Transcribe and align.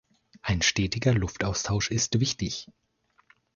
Ein 0.41 0.63
stetiger 0.63 1.13
Luftaustausch 1.13 1.91
ist 1.91 2.19
wichtig. 2.19 2.67